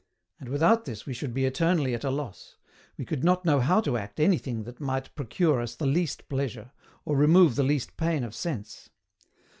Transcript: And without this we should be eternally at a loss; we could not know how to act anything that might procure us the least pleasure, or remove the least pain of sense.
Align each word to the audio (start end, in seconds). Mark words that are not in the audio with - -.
And 0.39 0.49
without 0.49 0.85
this 0.85 1.05
we 1.05 1.13
should 1.13 1.31
be 1.31 1.45
eternally 1.45 1.93
at 1.93 2.03
a 2.03 2.09
loss; 2.09 2.55
we 2.97 3.05
could 3.05 3.23
not 3.23 3.45
know 3.45 3.59
how 3.59 3.79
to 3.81 3.97
act 3.97 4.19
anything 4.19 4.63
that 4.63 4.79
might 4.79 5.13
procure 5.13 5.61
us 5.61 5.75
the 5.75 5.85
least 5.85 6.27
pleasure, 6.27 6.71
or 7.05 7.15
remove 7.15 7.55
the 7.55 7.61
least 7.61 7.97
pain 7.97 8.23
of 8.23 8.33
sense. 8.33 8.89